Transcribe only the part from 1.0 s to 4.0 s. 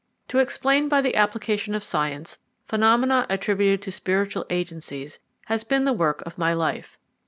the application of science, phenomena attributed to